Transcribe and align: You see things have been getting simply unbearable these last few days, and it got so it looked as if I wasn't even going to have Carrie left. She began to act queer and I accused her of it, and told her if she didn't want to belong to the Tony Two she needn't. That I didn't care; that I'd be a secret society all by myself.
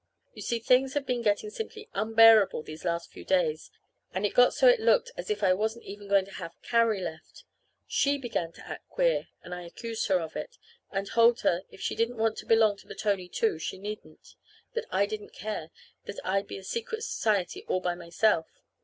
You 0.33 0.41
see 0.41 0.57
things 0.57 0.95
have 0.95 1.05
been 1.05 1.21
getting 1.21 1.51
simply 1.51 1.87
unbearable 1.93 2.63
these 2.63 2.83
last 2.85 3.11
few 3.11 3.23
days, 3.23 3.69
and 4.15 4.25
it 4.25 4.33
got 4.33 4.51
so 4.51 4.67
it 4.67 4.79
looked 4.79 5.11
as 5.15 5.29
if 5.29 5.43
I 5.43 5.53
wasn't 5.53 5.85
even 5.85 6.07
going 6.07 6.25
to 6.25 6.31
have 6.33 6.59
Carrie 6.63 7.01
left. 7.01 7.43
She 7.85 8.17
began 8.17 8.51
to 8.53 8.67
act 8.67 8.89
queer 8.89 9.27
and 9.43 9.53
I 9.53 9.61
accused 9.61 10.07
her 10.07 10.19
of 10.19 10.35
it, 10.35 10.57
and 10.89 11.05
told 11.05 11.41
her 11.41 11.65
if 11.69 11.81
she 11.81 11.93
didn't 11.93 12.17
want 12.17 12.35
to 12.39 12.47
belong 12.47 12.77
to 12.77 12.87
the 12.87 12.95
Tony 12.95 13.29
Two 13.29 13.59
she 13.59 13.77
needn't. 13.77 14.33
That 14.73 14.87
I 14.89 15.05
didn't 15.05 15.33
care; 15.35 15.69
that 16.05 16.19
I'd 16.23 16.47
be 16.47 16.57
a 16.57 16.63
secret 16.63 17.03
society 17.03 17.63
all 17.67 17.79
by 17.79 17.93
myself. 17.93 18.47